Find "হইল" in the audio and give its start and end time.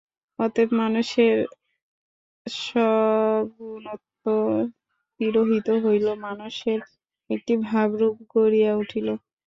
5.83-6.07